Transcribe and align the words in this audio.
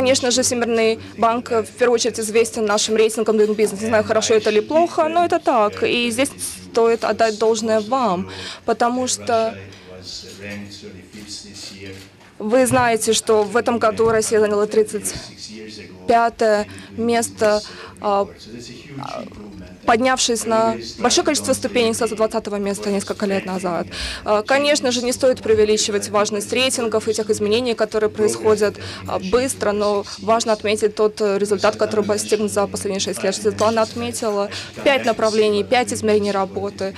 Конечно 0.00 0.30
же, 0.30 0.42
Всемирный 0.42 0.98
банк 1.18 1.50
в 1.50 1.72
первую 1.78 1.96
очередь 1.96 2.18
известен 2.18 2.64
нашим 2.64 2.96
рейтингом 2.96 3.36
Doing 3.36 3.54
Business. 3.54 3.82
Не 3.82 3.88
знаю, 3.88 4.02
хорошо 4.02 4.32
это 4.32 4.48
или 4.48 4.60
плохо, 4.60 5.08
но 5.08 5.26
это 5.26 5.38
так. 5.38 5.82
И 5.82 6.10
здесь 6.10 6.30
стоит 6.70 7.04
отдать 7.04 7.38
должное 7.38 7.82
вам, 7.82 8.30
потому 8.64 9.06
что 9.06 9.54
вы 12.40 12.66
знаете, 12.66 13.12
что 13.12 13.42
в 13.42 13.56
этом 13.56 13.78
году 13.78 14.08
Россия 14.08 14.40
заняла 14.40 14.66
35 14.66 16.66
место, 16.96 17.60
а, 18.00 18.26
поднявшись 19.84 20.46
на 20.46 20.76
большое 20.98 21.26
количество 21.26 21.52
ступеней 21.52 21.92
с 21.92 21.98
20 21.98 22.58
места 22.58 22.90
несколько 22.90 23.26
лет 23.26 23.44
назад. 23.44 23.88
А, 24.24 24.42
конечно 24.42 24.90
же, 24.90 25.02
не 25.02 25.12
стоит 25.12 25.42
преувеличивать 25.42 26.08
важность 26.08 26.50
рейтингов 26.52 27.08
и 27.08 27.12
тех 27.12 27.28
изменений, 27.28 27.74
которые 27.74 28.08
происходят 28.08 28.78
а, 29.06 29.18
быстро, 29.18 29.72
но 29.72 30.04
важно 30.22 30.54
отметить 30.54 30.94
тот 30.94 31.20
результат, 31.20 31.76
который 31.76 32.06
достигнут 32.06 32.50
за 32.50 32.66
последние 32.66 33.00
шесть 33.00 33.22
лет. 33.22 33.34
Светлана 33.34 33.82
отметила 33.82 34.48
пять 34.82 35.04
направлений, 35.04 35.62
пять 35.62 35.92
измерений 35.92 36.30
работы. 36.30 36.94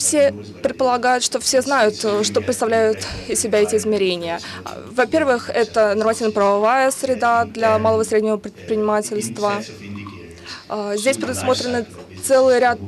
Все 0.00 0.32
предполагают, 0.62 1.22
что 1.22 1.40
все 1.40 1.60
знают, 1.60 1.94
что 1.96 2.40
представляют 2.40 3.06
из 3.28 3.38
себя 3.38 3.58
эти 3.60 3.76
измерения. 3.76 4.40
Во-первых, 4.92 5.50
это 5.50 5.94
нормативно-правовая 5.94 6.90
среда 6.90 7.44
для 7.44 7.78
малого 7.78 8.00
и 8.00 8.06
среднего 8.06 8.38
предпринимательства. 8.38 9.62
А, 10.70 10.96
здесь 10.96 11.18
предусмотрены 11.18 11.84
целый 12.24 12.58
ряд 12.60 12.78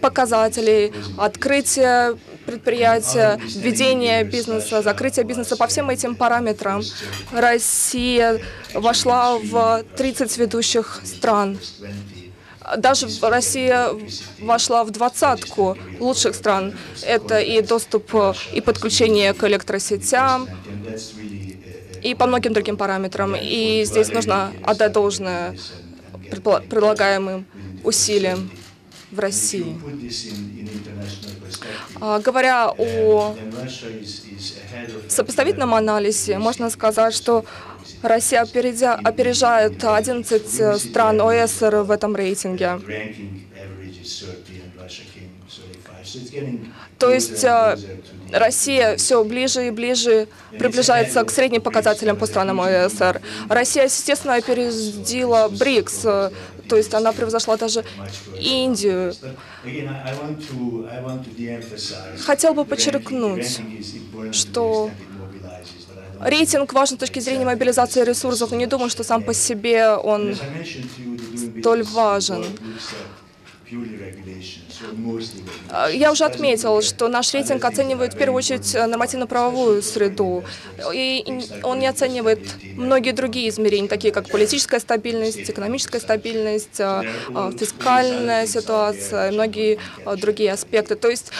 показателей, 0.00 0.90
открытие 1.18 2.16
предприятия, 2.46 3.38
введение 3.54 4.24
бизнеса, 4.24 4.80
закрытие 4.80 5.26
бизнеса 5.26 5.58
по 5.58 5.66
всем 5.66 5.90
этим 5.90 6.16
параметрам. 6.16 6.82
Россия 7.30 8.40
вошла 8.72 9.36
в 9.36 9.84
30 9.98 10.38
ведущих 10.38 11.02
стран 11.04 11.58
даже 12.76 13.08
Россия 13.22 13.90
вошла 14.40 14.84
в 14.84 14.90
двадцатку 14.90 15.76
лучших 15.98 16.34
стран. 16.34 16.74
Это 17.02 17.40
и 17.40 17.60
доступ, 17.62 18.12
и 18.52 18.60
подключение 18.60 19.34
к 19.34 19.44
электросетям, 19.44 20.48
и 22.02 22.14
по 22.14 22.26
многим 22.26 22.52
другим 22.52 22.76
параметрам. 22.76 23.34
И 23.36 23.84
здесь 23.84 24.08
нужно 24.12 24.52
отдать 24.64 24.92
должное 24.92 25.56
предлагаемым 26.68 27.46
усилиям 27.84 28.50
в 29.10 29.18
России. 29.18 29.78
А, 32.00 32.20
говоря 32.20 32.70
о 32.70 33.36
сопоставительном 35.08 35.74
анализе, 35.74 36.38
можно 36.38 36.70
сказать, 36.70 37.14
что 37.14 37.44
Россия 38.02 38.42
опередя, 38.42 38.94
опережает 38.94 39.84
11 39.84 40.60
э, 40.60 40.78
стран 40.78 41.20
ОСР 41.20 41.76
в 41.76 41.90
этом 41.90 42.16
рейтинге. 42.16 42.80
То 46.98 47.10
есть 47.10 47.44
э, 47.44 47.76
Россия 48.32 48.96
все 48.96 49.22
ближе 49.24 49.68
и 49.68 49.70
ближе 49.70 50.28
приближается 50.58 51.24
к 51.24 51.30
средним 51.30 51.60
показателям 51.60 52.16
по 52.16 52.26
странам 52.26 52.60
ОСР. 52.60 53.20
Россия, 53.48 53.84
естественно, 53.84 54.34
опередила 54.34 55.48
БРИКС, 55.48 56.06
то 56.70 56.76
есть 56.76 56.94
она 56.94 57.12
превзошла 57.12 57.56
даже 57.56 57.84
Индию. 58.38 59.12
Хотел 62.24 62.54
бы 62.54 62.64
подчеркнуть, 62.64 63.60
что 64.30 64.90
Рейтинг 66.20 66.72
важен 66.72 66.96
с 66.96 67.00
точки 67.00 67.18
зрения 67.18 67.44
мобилизации 67.44 68.04
ресурсов, 68.04 68.52
но 68.52 68.56
не 68.56 68.66
думаю, 68.66 68.88
что 68.88 69.02
сам 69.02 69.24
по 69.24 69.34
себе 69.34 69.94
он 69.94 70.36
столь 71.58 71.82
важен. 71.82 72.44
А, 75.70 75.88
я 75.88 76.12
уже 76.12 76.24
отметил, 76.24 76.82
что 76.82 77.08
наш 77.08 77.32
рейтинг 77.34 77.64
оценивает 77.64 78.14
в 78.14 78.18
первую 78.18 78.38
очередь 78.38 78.74
нормативно-правовую 78.74 79.82
среду, 79.82 80.44
и 80.92 81.24
он 81.62 81.78
не 81.78 81.86
оценивает 81.86 82.40
многие 82.76 83.12
другие 83.12 83.48
измерения, 83.48 83.88
такие 83.88 84.12
как 84.12 84.28
политическая 84.28 84.80
стабильность, 84.80 85.50
экономическая 85.50 86.00
стабильность, 86.00 86.80
а, 86.80 87.04
а, 87.34 87.50
фискальная 87.52 88.46
ситуация 88.46 89.32
многие 89.32 89.78
другие 90.16 90.52
аспекты. 90.52 90.94
То 90.94 91.08
есть 91.08 91.30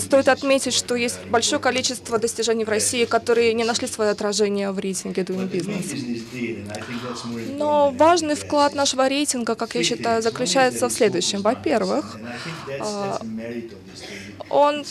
стоит 0.00 0.28
отметить, 0.28 0.74
что 0.74 0.94
есть 0.94 1.18
большое 1.26 1.60
количество 1.60 2.18
достижений 2.18 2.64
в 2.64 2.68
России, 2.68 3.04
которые 3.04 3.54
не 3.54 3.64
нашли 3.64 3.86
свое 3.88 4.10
отражение 4.10 4.70
в 4.70 4.78
рейтинге 4.78 5.22
Doing 5.22 5.50
Business. 5.50 6.20
Но 7.56 7.90
важный 7.96 8.34
вклад 8.34 8.74
нашего 8.74 9.08
рейтинга, 9.08 9.54
как 9.54 9.74
я 9.74 9.82
считаю, 9.82 10.22
заключается 10.22 10.88
в 10.88 10.92
следующем. 10.92 11.42
Во-первых, 11.42 12.18
он 14.50 14.84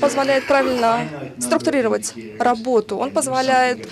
позволяет 0.00 0.46
правильно 0.46 1.08
структурировать 1.38 2.14
работу, 2.38 2.96
он 2.96 3.10
позволяет 3.10 3.88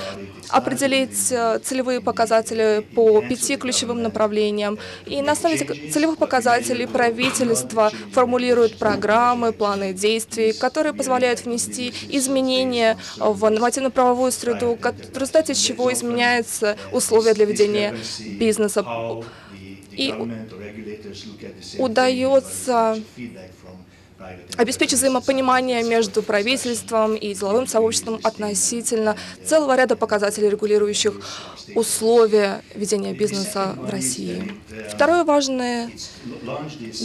определить 0.48 1.32
э, 1.32 1.58
целевые 1.62 2.00
показатели 2.00 2.86
по 2.94 3.22
пяти 3.22 3.56
ключевым 3.56 4.02
направлениям. 4.02 4.78
И 5.06 5.22
на 5.22 5.32
основе 5.32 5.56
целевых 5.90 6.18
показателей 6.18 6.86
правительство 6.86 7.90
формулирует 8.12 8.78
программы, 8.78 9.52
планы 9.52 9.92
действий, 9.92 10.52
которые 10.52 10.92
позволяют 10.92 11.44
внести 11.44 11.92
изменения 12.10 12.98
в 13.18 13.48
нормативно-правовую 13.48 14.30
среду, 14.32 14.78
в 14.80 15.16
результате 15.16 15.54
чего 15.54 15.92
изменяются 15.92 16.76
условия 16.92 17.34
для 17.34 17.46
ведения 17.46 17.94
бизнеса. 18.38 18.84
И 19.96 20.12
удается 21.78 23.02
обеспечить 24.56 24.98
взаимопонимание 24.98 25.82
между 25.82 26.22
правительством 26.22 27.14
и 27.14 27.34
деловым 27.34 27.66
сообществом 27.66 28.20
относительно 28.22 29.16
целого 29.44 29.76
ряда 29.76 29.96
показателей, 29.96 30.48
регулирующих 30.48 31.14
условия 31.74 32.62
ведения 32.74 33.12
бизнеса 33.12 33.74
в 33.76 33.90
России. 33.90 34.52
Второе 34.90 35.24
важное 35.24 35.90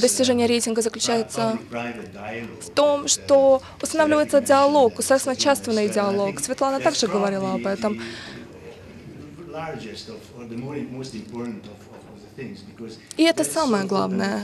достижение 0.01 0.47
рейтинга 0.47 0.81
заключается 0.81 1.57
в 2.61 2.69
том, 2.69 3.07
что 3.07 3.61
устанавливается 3.81 4.41
диалог, 4.41 4.95
государственно-частный 4.95 5.89
диалог. 5.89 6.39
Светлана 6.39 6.79
также 6.79 7.07
говорила 7.07 7.53
об 7.53 7.65
этом. 7.65 8.01
И 13.17 13.23
это 13.23 13.43
самое 13.43 13.85
главное. 13.85 14.41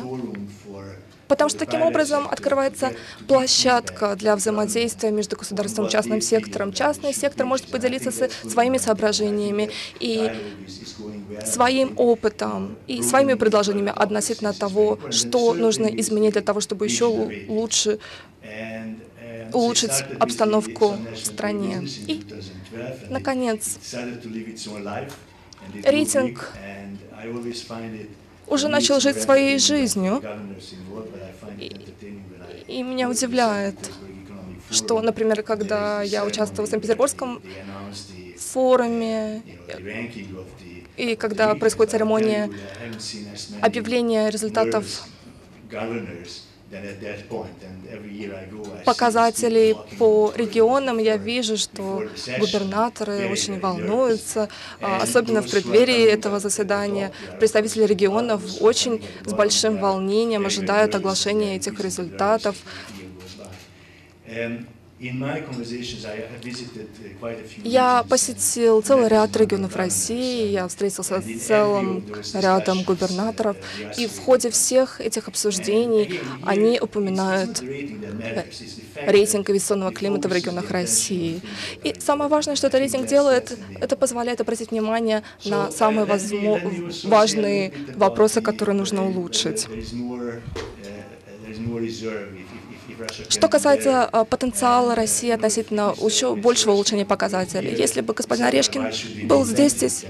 Потому 1.28 1.50
что 1.50 1.60
таким 1.60 1.82
образом 1.82 2.28
открывается 2.28 2.92
площадка 3.28 4.16
для 4.16 4.36
взаимодействия 4.36 5.12
между 5.12 5.36
государством 5.36 5.88
и 5.88 5.90
частным 5.90 6.22
сектором. 6.22 6.72
Частный 6.72 7.14
сектор 7.14 7.46
может 7.48 7.72
поделиться 7.72 8.12
своими 8.48 8.78
соображениями 8.78 9.72
и 10.00 10.32
своим 11.44 11.94
опытом 11.98 12.78
и 12.86 13.02
своими 13.02 13.34
предложениями 13.34 13.92
относительно 13.96 14.54
того, 14.54 15.00
что 15.10 15.54
нужно 15.54 15.88
изменить 15.88 16.34
для 16.34 16.42
того, 16.42 16.60
чтобы 16.60 16.86
еще 16.86 17.06
лучше 17.48 18.00
улучшить 19.54 20.04
обстановку 20.20 20.96
в 21.14 21.26
стране. 21.26 21.88
И, 22.08 22.24
наконец, 23.10 23.80
рейтинг 25.84 26.52
уже 28.48 28.68
начал 28.68 29.00
жить 29.00 29.22
своей 29.22 29.60
жизнью. 29.60 30.22
И, 31.60 31.76
и 32.68 32.84
меня 32.84 33.10
удивляет, 33.10 33.76
что, 34.70 35.02
например, 35.02 35.44
когда 35.44 36.02
я 36.02 36.26
участвовала 36.26 36.68
в 36.68 36.70
Санкт-Петербургском 36.70 37.42
форуме, 38.38 39.42
и 40.98 41.16
когда 41.16 41.56
происходит 41.56 41.92
церемония 41.92 42.50
объявления 43.62 44.30
результатов 44.30 45.04
показателей 48.86 49.76
по 49.98 50.34
регионам, 50.36 50.98
я 50.98 51.18
вижу, 51.18 51.58
что 51.58 52.04
губернаторы 52.40 53.30
очень 53.30 53.60
волнуются, 53.60 54.50
а, 54.82 54.98
особенно 55.02 55.42
в 55.42 55.50
преддверии 55.50 56.06
этого 56.06 56.40
заседания. 56.40 57.12
Представители 57.40 57.84
регионов 57.86 58.42
очень 58.62 59.06
с 59.26 59.34
большим 59.34 59.78
волнением 59.78 60.46
ожидают 60.46 60.96
оглашения 60.96 61.56
этих 61.56 61.80
результатов. 61.80 62.56
Я 67.64 68.06
посетил 68.10 68.82
целый 68.82 69.10
ряд 69.10 69.36
регионов 69.36 69.76
России, 69.76 70.48
я 70.48 70.70
встретился 70.70 71.22
с 71.22 71.40
целым 71.42 72.06
рядом 72.34 72.84
губернаторов, 72.84 73.58
и 73.98 74.08
в 74.08 74.18
ходе 74.20 74.50
всех 74.50 75.02
этих 75.02 75.28
обсуждений 75.28 76.22
они 76.44 76.80
упоминают 76.80 77.62
рейтинг 78.96 79.50
инвестиционного 79.50 79.92
климата 79.92 80.30
в 80.30 80.34
регионах 80.34 80.72
России. 80.72 81.42
И 81.84 81.94
самое 82.00 82.30
важное, 82.30 82.56
что 82.56 82.68
этот 82.68 82.80
рейтинг 82.80 83.06
делает, 83.06 83.58
это 83.82 83.98
позволяет 83.98 84.40
обратить 84.40 84.72
внимание 84.72 85.24
на 85.44 85.72
самые 85.72 86.06
важные 86.06 87.74
вопросы, 87.96 88.42
которые 88.42 88.78
нужно 88.78 89.06
улучшить. 89.06 89.68
Что 93.30 93.48
касается 93.48 94.06
а, 94.06 94.26
потенциала 94.26 94.96
России 94.96 95.30
относительно 95.30 95.94
еще 96.00 96.36
большего 96.36 96.74
улучшения 96.74 97.06
показателей, 97.06 97.76
если 97.76 98.02
бы 98.02 98.14
господин 98.14 98.46
Орешкин 98.46 99.28
был 99.28 99.46
здесь, 99.46 99.74
здесь 99.74 100.06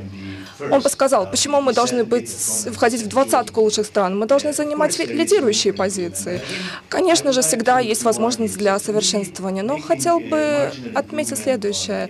он 0.59 0.81
бы 0.81 0.89
сказал, 0.89 1.29
почему 1.29 1.61
мы 1.61 1.73
должны 1.73 2.03
быть, 2.03 2.29
входить 2.71 3.01
в 3.01 3.07
двадцатку 3.07 3.61
лучших 3.61 3.85
стран, 3.85 4.17
мы 4.17 4.25
должны 4.25 4.53
занимать 4.53 4.97
лидирующие 4.99 5.73
позиции. 5.73 6.41
Конечно 6.89 7.33
же, 7.33 7.41
всегда 7.41 7.79
есть 7.79 8.03
возможность 8.03 8.57
для 8.57 8.79
совершенствования, 8.79 9.63
но 9.63 9.79
хотел 9.79 10.19
бы 10.19 10.71
отметить 10.93 11.37
следующее. 11.37 12.09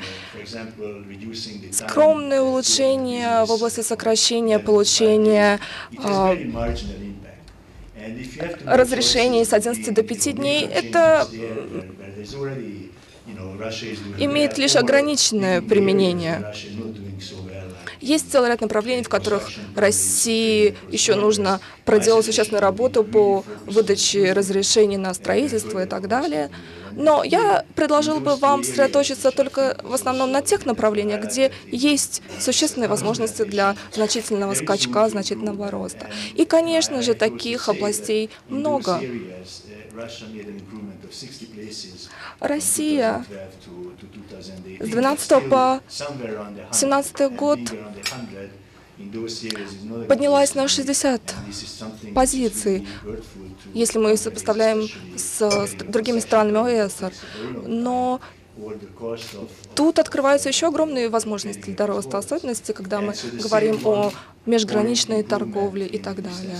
Скромные 1.71 2.41
улучшения 2.41 3.45
в 3.45 3.51
области 3.51 3.81
сокращения 3.81 4.59
получения 4.59 5.59
э, 5.97 6.35
разрешений 8.65 9.45
с 9.45 9.53
11 9.53 9.93
до 9.93 10.03
5 10.03 10.35
дней, 10.35 10.65
это 10.65 11.27
имеет 14.17 14.57
лишь 14.57 14.75
ограниченное 14.75 15.61
применение. 15.61 16.53
Есть 18.01 18.31
целый 18.31 18.49
ряд 18.49 18.61
направлений, 18.61 19.03
в 19.03 19.09
которых 19.09 19.49
России 19.75 20.75
еще 20.89 21.15
нужно 21.15 21.59
проделать 21.85 22.25
существенную 22.25 22.61
работу 22.61 23.03
по 23.03 23.43
выдаче 23.65 24.33
разрешений 24.33 24.97
на 24.97 25.13
строительство 25.13 25.83
и 25.83 25.87
так 25.87 26.07
далее. 26.07 26.49
Но 26.95 27.23
я 27.23 27.65
предложил 27.75 28.19
бы 28.19 28.35
вам 28.35 28.63
сосредоточиться 28.63 29.31
только 29.31 29.77
в 29.83 29.93
основном 29.93 30.31
на 30.31 30.41
тех 30.41 30.65
направлениях, 30.65 31.25
где 31.25 31.51
есть 31.67 32.21
существенные 32.39 32.87
возможности 32.87 33.43
для 33.43 33.75
значительного 33.93 34.53
скачка, 34.53 35.09
значительного 35.09 35.69
роста. 35.69 36.07
И, 36.35 36.45
конечно 36.45 37.01
же, 37.01 37.13
таких 37.13 37.67
областей 37.67 38.29
много. 38.47 39.01
Россия 42.39 43.25
с 44.79 44.89
12 44.89 45.49
по 45.49 45.81
17 45.89 47.35
год 47.35 47.59
поднялась 50.07 50.55
на 50.55 50.67
60 50.67 51.35
позиций, 52.13 52.87
если 53.73 53.99
мы 53.99 54.17
сопоставляем 54.17 54.87
с 55.17 55.69
другими 55.87 56.19
странами 56.19 56.81
ОСР. 56.85 57.13
Но 57.65 58.21
Тут 59.75 59.99
открываются 59.99 60.49
еще 60.49 60.67
огромные 60.67 61.09
возможности 61.09 61.71
для 61.71 61.87
роста, 61.87 62.17
особенности, 62.17 62.71
когда 62.71 63.01
мы 63.01 63.13
говорим 63.43 63.79
о 63.85 64.11
межграничной 64.45 65.23
торговле 65.23 65.85
и 65.85 65.99
так 65.99 66.21
далее. 66.21 66.57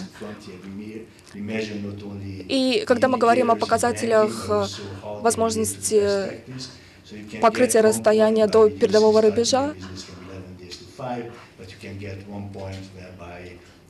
И 2.50 2.84
когда 2.86 3.08
мы 3.08 3.18
говорим 3.18 3.52
о 3.52 3.56
показателях 3.56 4.48
э, 4.50 4.66
возможности 5.22 6.42
покрытия 7.42 7.82
расстояния 7.82 8.48
до 8.48 8.70
передового 8.70 9.22
рубежа, 9.22 9.74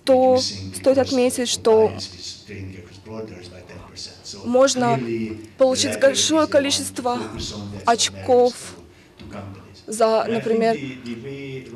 то 0.06 0.38
стоит 0.38 0.98
отметить, 0.98 1.50
что 1.50 1.92
можно 4.44 5.00
получить 5.58 6.00
большое 6.00 6.48
количество 6.48 7.20
очков 7.86 8.54
за, 9.88 10.26
например, 10.28 10.76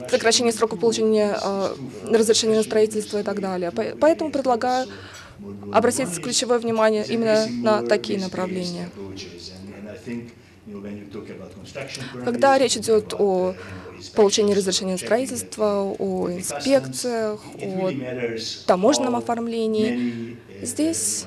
сокращение 0.09 0.51
срока 0.51 0.75
получения 0.75 1.37
э, 1.39 1.75
разрешения 2.11 2.55
на 2.55 2.63
строительство 2.63 3.19
и 3.19 3.23
так 3.23 3.39
далее. 3.39 3.71
Поэтому 3.71 4.31
предлагаю 4.31 4.87
обратить 5.71 6.09
ключевое 6.21 6.57
внимание 6.57 7.05
именно 7.05 7.45
на 7.47 7.87
такие 7.87 8.19
направления. 8.19 8.89
Когда 12.25 12.57
речь 12.57 12.77
идет 12.77 13.13
о 13.13 13.55
получении 14.15 14.53
разрешения 14.53 14.97
строительства, 14.97 15.95
о 15.97 16.29
инспекциях, 16.31 17.39
о 17.61 17.91
таможенном 18.65 19.15
оформлении. 19.15 20.37
Здесь 20.61 21.25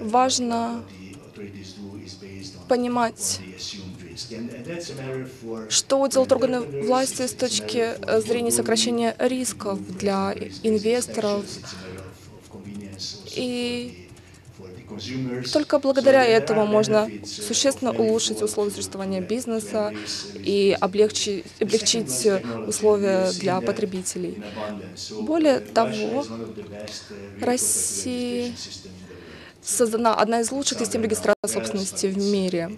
важно 0.00 0.84
понимать, 2.68 3.40
что 5.68 6.06
делают 6.06 6.32
органы 6.32 6.60
власти 6.60 7.26
с 7.26 7.32
точки 7.32 7.94
зрения 8.20 8.50
сокращения 8.50 9.14
рисков 9.18 9.78
для 9.98 10.34
инвесторов 10.62 11.44
и 13.36 14.07
только 15.52 15.78
благодаря 15.78 16.24
этому 16.24 16.66
можно 16.66 17.08
существенно 17.24 17.92
улучшить 17.92 18.42
условия 18.42 18.70
существования 18.70 19.20
бизнеса 19.20 19.92
и 20.34 20.76
облегчить, 20.80 21.44
облегчить 21.60 22.28
условия 22.66 23.30
для 23.32 23.60
потребителей. 23.60 24.42
Более 25.20 25.60
того, 25.60 26.24
Россия 27.40 28.52
создана 29.62 30.14
одна 30.14 30.40
из 30.40 30.50
лучших 30.50 30.78
систем 30.78 31.02
регистрации 31.02 31.46
собственности 31.46 32.06
в 32.06 32.16
мире. 32.18 32.70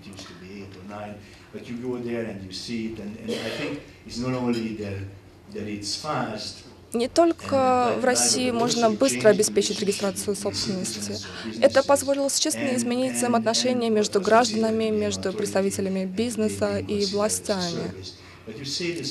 Не 6.92 7.06
только 7.08 7.94
в 8.00 8.04
России 8.04 8.50
можно 8.50 8.90
быстро 8.90 9.28
обеспечить 9.28 9.80
регистрацию 9.80 10.34
собственности. 10.34 11.14
Это 11.60 11.84
позволило 11.84 12.28
существенно 12.28 12.74
изменить 12.74 13.14
взаимоотношения 13.14 13.90
между 13.90 14.20
гражданами, 14.20 14.90
между 14.90 15.32
представителями 15.32 16.04
бизнеса 16.04 16.78
и 16.78 17.06
властями. 17.06 17.92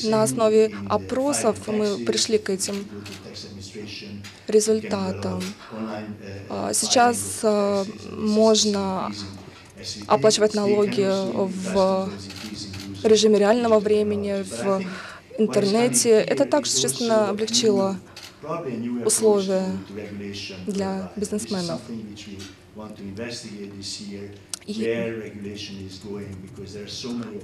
На 0.03 0.23
основе 0.23 0.71
опросов 0.89 1.67
мы 1.67 1.99
пришли 1.99 2.37
к 2.37 2.49
этим 2.49 2.85
результатам. 4.47 5.41
А, 6.49 6.73
сейчас 6.73 7.39
а, 7.43 7.85
можно 8.11 9.11
оплачивать 10.07 10.53
налоги 10.53 11.07
в 11.07 12.09
режиме 13.03 13.39
реального 13.39 13.79
времени, 13.79 14.43
в 14.43 14.83
интернете. 15.39 16.11
Это 16.11 16.45
также 16.45 16.71
существенно 16.71 17.29
облегчило 17.29 17.97
условия 19.05 19.65
для 20.67 21.11
бизнесменов. 21.15 21.81
И 24.65 25.33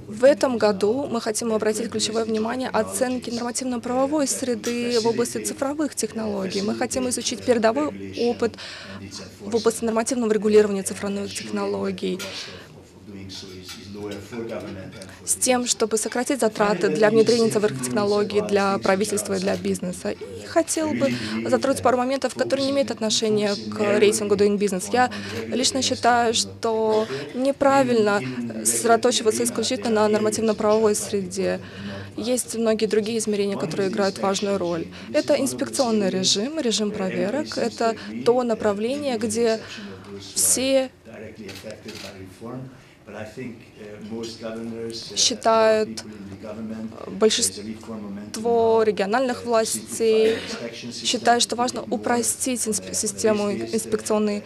в 0.06 0.24
этом 0.24 0.58
году 0.58 1.06
мы 1.10 1.20
хотим 1.20 1.52
обратить 1.52 1.90
ключевое 1.90 2.24
внимание 2.24 2.68
оценке 2.68 3.32
нормативно-правовой 3.32 4.28
среды 4.28 5.00
в 5.00 5.06
области 5.06 5.38
цифровых 5.44 5.94
технологий. 5.94 6.62
Мы 6.62 6.74
хотим 6.76 7.08
изучить 7.08 7.44
передовой 7.44 8.14
опыт 8.18 8.56
в 9.40 9.54
области 9.56 9.84
нормативного 9.84 10.32
регулирования 10.32 10.84
цифровых 10.84 11.34
технологий, 11.34 12.20
с 15.24 15.34
тем, 15.34 15.66
чтобы 15.66 15.96
сократить 15.96 16.40
затраты 16.40 16.88
для 16.88 17.10
внедрения 17.10 17.50
цифровых 17.50 17.82
технологий 17.82 18.40
для 18.40 18.78
правительства 18.78 19.34
и 19.34 19.40
для 19.40 19.56
бизнеса. 19.56 20.10
И 20.10 20.46
хотел 20.46 20.92
бы 20.92 21.12
затронуть 21.46 21.82
пару 21.82 21.96
моментов, 21.98 22.34
которые 22.34 22.66
не 22.66 22.72
имеют 22.72 22.90
отношения 22.90 23.54
к 23.54 23.98
рейтингу 23.98 24.34
Doing 24.34 24.58
Business. 24.58 24.90
Я 24.92 25.10
лично 25.48 25.82
считаю, 25.82 26.34
что 26.34 27.06
неправильно 27.34 28.20
сосредоточиваться 28.64 29.44
исключительно 29.44 29.90
на 29.90 30.08
нормативно-правовой 30.08 30.94
среде. 30.94 31.60
Есть 32.16 32.56
многие 32.56 32.86
другие 32.86 33.18
измерения, 33.18 33.58
которые 33.58 33.88
играют 33.88 34.18
важную 34.18 34.58
роль. 34.58 34.86
Это 35.12 35.34
инспекционный 35.34 36.08
режим, 36.08 36.58
режим 36.58 36.90
проверок. 36.90 37.58
Это 37.58 37.94
то 38.24 38.42
направление, 38.42 39.18
где 39.18 39.60
все 40.34 40.90
считают 45.14 46.04
большинство 47.06 48.82
региональных 48.82 49.44
властей, 49.44 50.36
считают, 50.92 51.42
что 51.42 51.54
важно 51.56 51.82
упростить 51.82 52.62
систему 52.62 53.52
инспекционной 53.52 54.42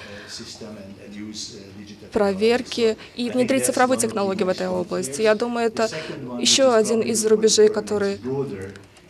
проверки 2.12 2.96
и 3.16 3.30
внедрить 3.30 3.64
цифровые 3.64 3.98
технологии 3.98 4.44
в 4.44 4.48
этой 4.48 4.68
области. 4.68 5.22
Я 5.22 5.34
думаю, 5.34 5.66
это 5.68 5.88
еще 6.38 6.74
один 6.74 7.00
из 7.00 7.24
рубежей, 7.24 7.68
который 7.68 8.20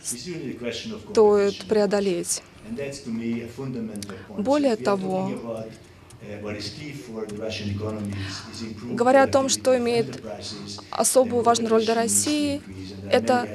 стоит 0.01 1.65
преодолеть. 1.65 2.41
Более 4.29 4.75
того, 4.77 5.31
говоря 8.83 9.23
о 9.23 9.27
том, 9.27 9.49
что 9.49 9.77
имеет 9.77 10.21
особую 10.91 11.43
важную 11.43 11.71
роль 11.71 11.83
для 11.83 11.95
России, 11.95 12.61
это 13.09 13.47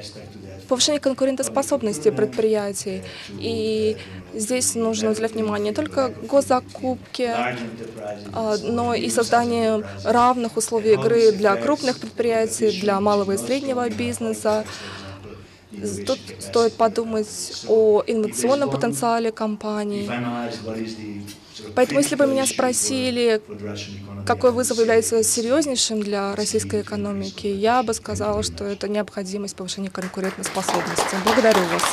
повышение 0.67 0.99
конкурентоспособности 0.99 2.11
предприятий. 2.11 3.03
И 3.39 3.97
здесь 4.33 4.75
нужно 4.75 5.11
уделять 5.11 5.33
внимание 5.33 5.69
не 5.69 5.75
только 5.75 6.13
госзакупке, 6.23 7.55
а, 8.33 8.57
но 8.63 8.93
и 8.93 9.09
созданию 9.09 9.85
равных 10.03 10.57
условий 10.57 10.93
игры 10.93 11.31
для 11.31 11.55
крупных 11.55 11.99
предприятий, 11.99 12.81
для 12.81 12.99
малого 12.99 13.33
и 13.33 13.37
среднего 13.37 13.89
бизнеса. 13.89 14.65
Тут 16.05 16.19
стоит 16.39 16.73
подумать 16.73 17.63
о 17.67 18.03
инновационном 18.05 18.69
потенциале 18.69 19.31
компаний. 19.31 20.09
Поэтому, 21.75 21.99
если 21.99 22.15
бы 22.15 22.27
меня 22.27 22.45
спросили, 22.45 23.41
какой 24.25 24.51
вызов 24.51 24.77
является 24.79 25.23
серьезнейшим 25.23 26.01
для 26.01 26.35
российской 26.35 26.81
экономики, 26.81 27.47
я 27.47 27.83
бы 27.83 27.93
сказала, 27.93 28.43
что 28.43 28.65
это 28.65 28.87
необходимость 28.87 29.55
повышения 29.55 29.89
конкурентоспособности. 29.89 31.15
Благодарю 31.23 31.61
вас. 31.71 31.83